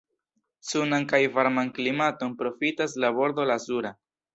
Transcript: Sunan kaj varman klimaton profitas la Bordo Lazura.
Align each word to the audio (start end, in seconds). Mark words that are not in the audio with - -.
Sunan 0.69 1.05
kaj 1.11 1.21
varman 1.37 1.71
klimaton 1.77 2.37
profitas 2.43 3.01
la 3.05 3.17
Bordo 3.23 3.51
Lazura. 3.55 3.99